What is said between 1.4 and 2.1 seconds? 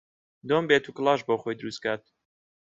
خۆی دروست کات